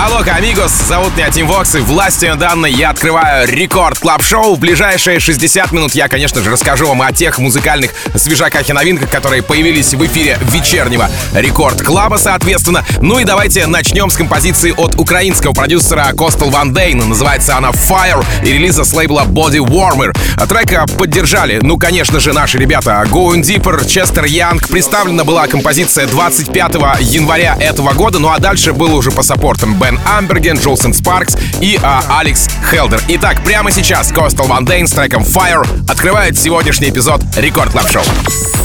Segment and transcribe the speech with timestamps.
[0.00, 4.60] Алло, amigos, зовут меня Тим Вокс, и властью данной я открываю Record Club Show В
[4.60, 9.42] ближайшие 60 минут я, конечно же, расскажу вам о тех музыкальных свежаках и новинках, которые
[9.42, 12.84] появились в эфире вечернего рекорд клаба, соответственно.
[13.00, 17.04] Ну и давайте начнем с композиции от украинского продюсера Костел Ван Дейна.
[17.04, 20.16] Называется она Fire и релиза с лейбла Body Warmer.
[20.48, 24.68] Трека поддержали, ну, конечно же, наши ребята Going Deeper, Честер Янг.
[24.68, 29.98] Представлена была композиция 25 января этого года, ну а дальше было уже по саппортам Бен
[30.04, 33.00] Амберген, Джолсон Спаркс и а, Алекс Хелдер.
[33.08, 38.02] Итак, прямо сейчас Костел Ван Дейн с треком Fire открывает сегодняшний эпизод Record Club Show.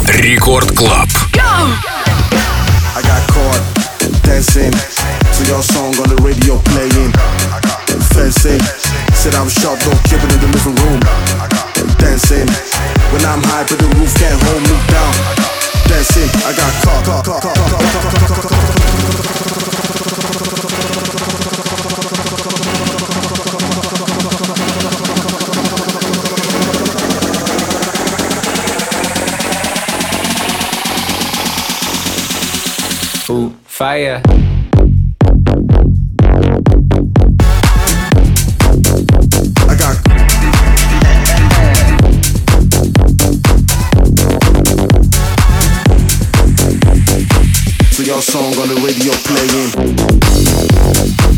[0.10, 1.08] Record Club.
[4.26, 7.12] dancing to your song on the radio playing.
[8.12, 8.60] Fencing,
[9.14, 11.00] said I'm sharp, don't keep it in the living room.
[12.00, 12.48] Dancing,
[13.12, 15.14] when I'm high, but the roof can't hold me down.
[15.88, 17.06] Dancing, I got caught.
[17.06, 18.83] caught, caught, caught
[33.84, 34.22] fire.
[39.68, 39.98] I got.
[47.92, 51.33] So your song on the radio playing.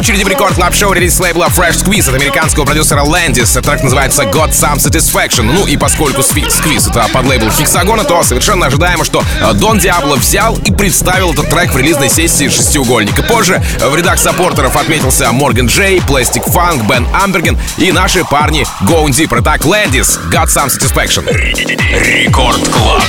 [0.00, 3.60] Очереди в Record Club Show релиз лейбла Fresh Squeeze от американского продюсера Landis.
[3.60, 5.42] Трек называется Got Some Satisfaction.
[5.42, 10.16] Ну и поскольку Squeeze это под лейбл Хексагона, то совершенно ожидаемо, что э, Дон Диабло
[10.16, 13.22] взял и представил этот трек в релизной сессии шестиугольника.
[13.24, 19.10] Позже в рядах саппортеров отметился Морган Джей, Plastic Funk, Бен Амберген и наши парни Going
[19.10, 19.36] Deeper.
[19.38, 21.26] Итак, Landis, Got Some Satisfaction.
[21.28, 23.02] Record Club.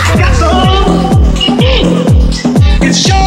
[2.83, 3.20] It's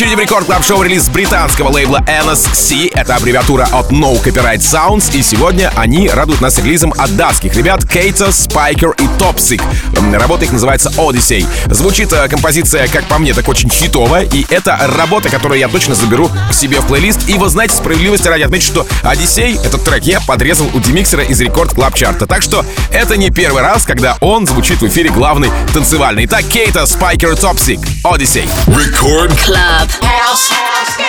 [0.00, 2.90] очереди в Record Club Show релиз британского лейбла NCS.
[2.94, 5.14] Это аббревиатура от No Copyright Sounds.
[5.14, 9.62] И сегодня они радуют нас релизом от датских ребят Кейта, Спайкер и Топсик.
[10.10, 11.46] Работа их называется Odyssey.
[11.66, 14.22] Звучит э, композиция, как по мне, так очень хитовая.
[14.22, 17.28] И это работа, которую я точно заберу к себе в плейлист.
[17.28, 21.38] И вы знаете, справедливости ради отметить, что Odyssey, этот трек я подрезал у Демиксера из
[21.42, 22.26] рекорд клаб чарта.
[22.26, 26.24] Так что это не первый раз, когда он звучит в эфире главный танцевальный.
[26.24, 28.48] Итак, Кейта, Спайкер, Топсик, Odyssey.
[28.66, 29.89] Record Club.
[29.98, 30.48] House.
[30.50, 30.99] House.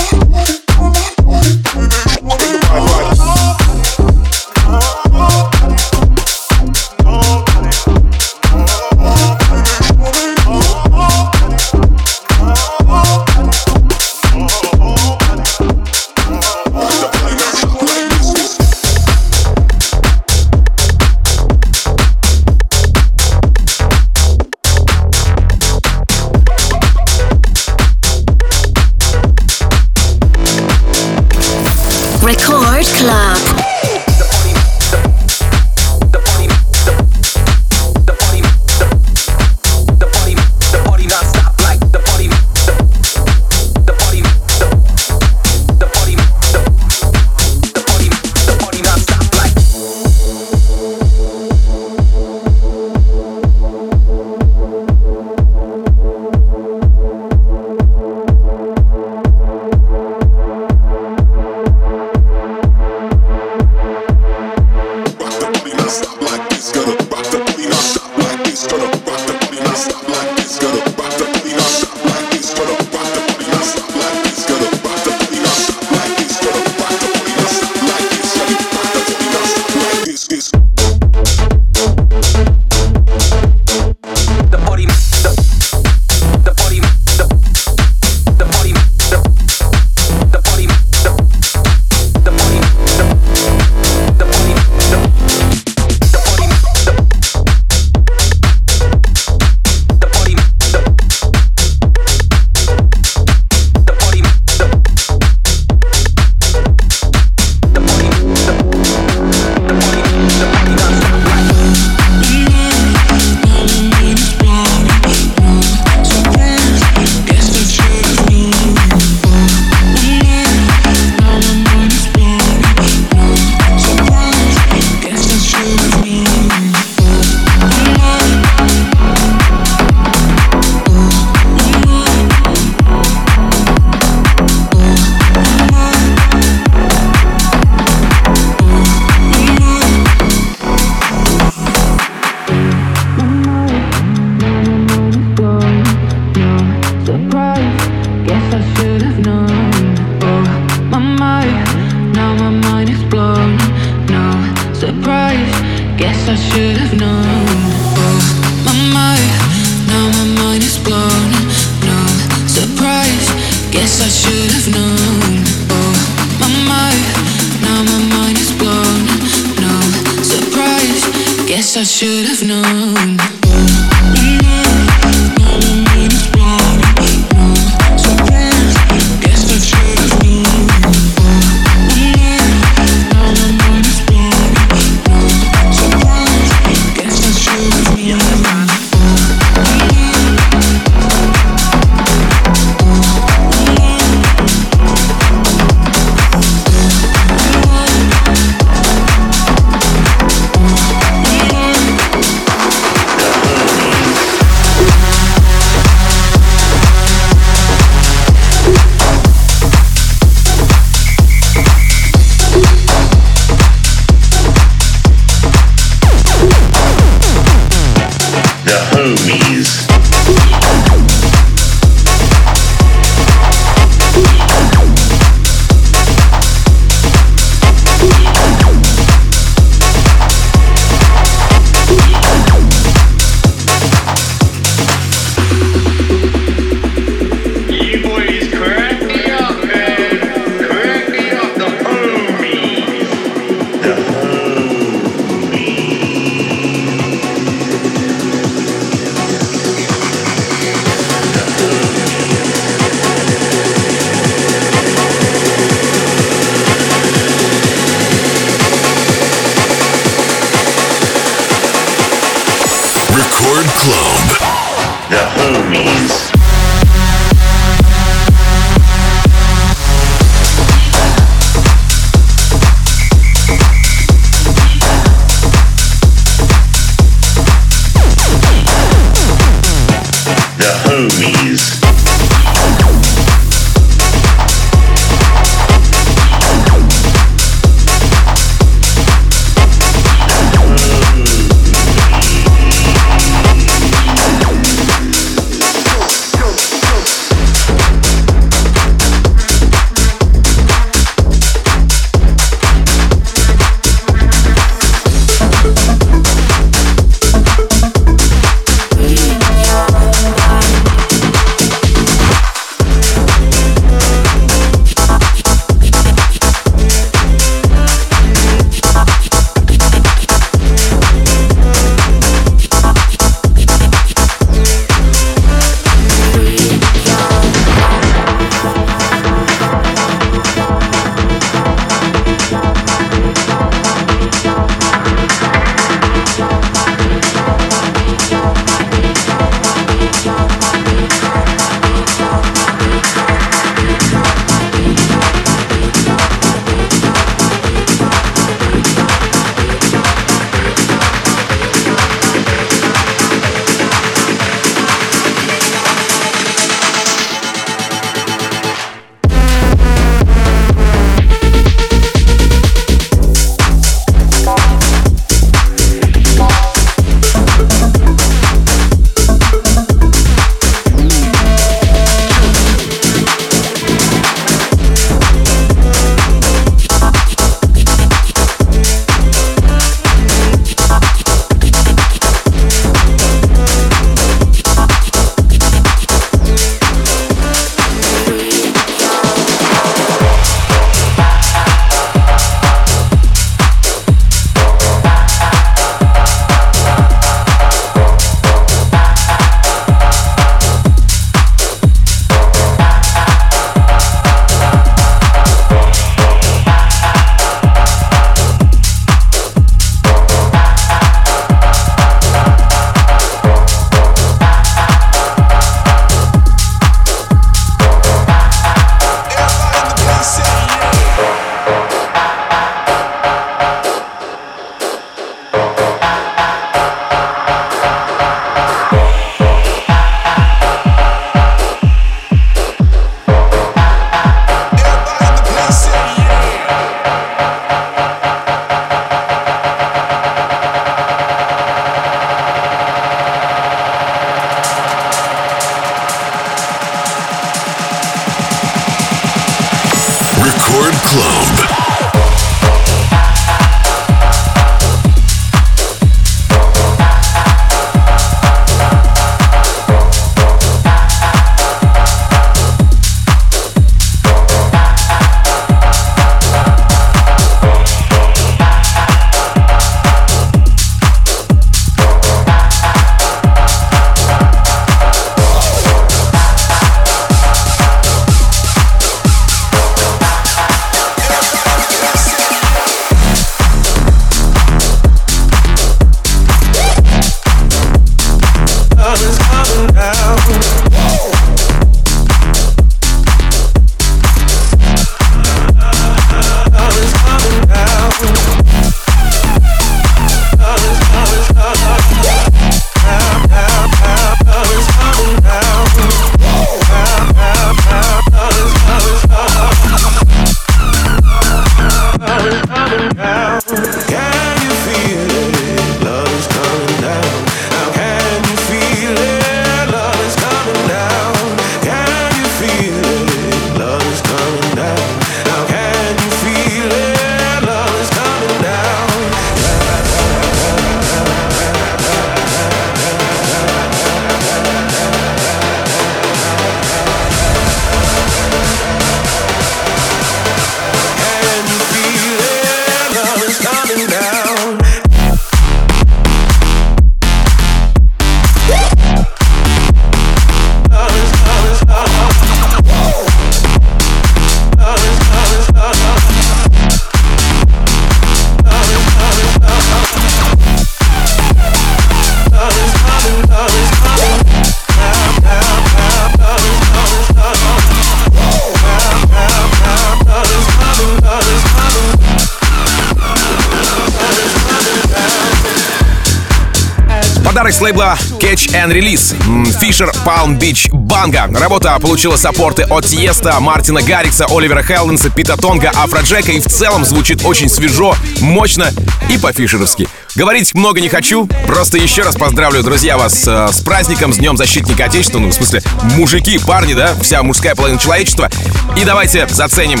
[577.84, 579.34] Лейбла Catch and Release.
[579.78, 581.50] Fisher Palm Beach Банга.
[581.52, 587.04] Работа получила саппорты от Тиеста, Мартина Гаррикса, Оливера Хелденса, Пита Тонга, Афроджека и в целом
[587.04, 588.90] звучит очень свежо, мощно
[589.28, 590.08] и по-фишеровски.
[590.34, 594.56] Говорить много не хочу, просто еще раз поздравлю, друзья, вас э, с праздником, с Днем
[594.56, 595.82] Защитника Отечества, ну, в смысле,
[596.16, 598.50] мужики, парни, да, вся мужская половина человечества.
[598.96, 600.00] И давайте заценим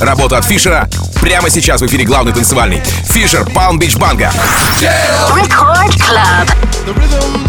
[0.00, 0.88] работу от Фишера
[1.24, 2.82] прямо сейчас в эфире главный танцевальный.
[3.08, 4.30] Фишер, Palm Beach Банга.
[5.32, 7.43] Record Club.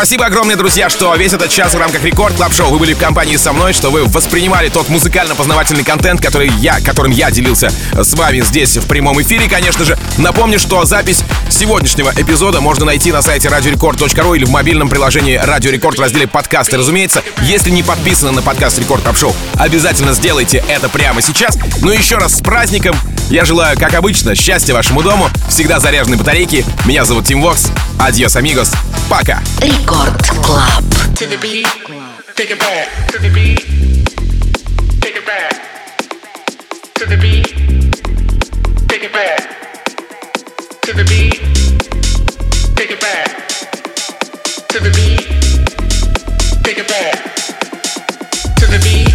[0.00, 2.98] Спасибо огромное, друзья, что весь этот час в рамках Record Club Show вы были в
[2.98, 8.14] компании со мной, что вы воспринимали тот музыкально-познавательный контент, который я, которым я делился с
[8.14, 9.98] вами здесь в прямом эфире, конечно же.
[10.16, 15.70] Напомню, что запись сегодняшнего эпизода можно найти на сайте radiorecord.ru или в мобильном приложении Радио
[15.70, 17.22] Рекорд в разделе подкасты, разумеется.
[17.42, 21.58] Если не подписаны на подкаст Record Club Show, обязательно сделайте это прямо сейчас.
[21.82, 22.96] Ну и еще раз с праздником.
[23.30, 26.64] Я желаю, как обычно, счастья вашему дому, всегда заряженной батарейки.
[26.84, 27.68] Меня зовут Тим Вокс.
[27.96, 28.72] Адьос, амигос.
[29.08, 29.40] Пока.
[29.60, 30.84] Record Club.
[31.14, 31.64] To the beat,
[32.34, 32.88] take it back.
[33.12, 33.64] To the beat,
[35.00, 35.52] take it back.
[36.94, 37.46] To the beat,
[38.88, 39.40] take it back.
[40.82, 41.40] To the beat,
[42.74, 43.28] take it back.
[44.70, 45.28] To the beat,
[46.64, 47.14] take it back.
[48.56, 49.09] To the beat,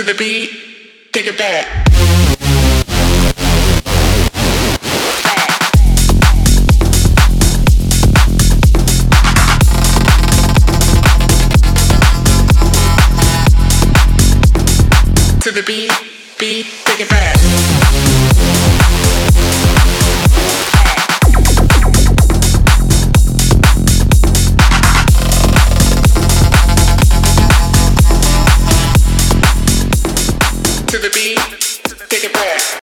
[0.00, 0.50] To the beat,
[1.12, 1.66] take it back.
[15.42, 15.92] To the beat,
[16.38, 17.29] beat, take it back.